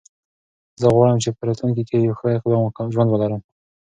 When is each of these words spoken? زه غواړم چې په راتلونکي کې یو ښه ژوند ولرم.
زه 0.81 0.87
غواړم 0.95 1.17
چې 1.23 1.29
په 1.37 1.41
راتلونکي 1.47 1.83
کې 1.89 1.97
یو 2.07 2.17
ښه 2.19 2.29
ژوند 2.93 3.09
ولرم. 3.11 3.41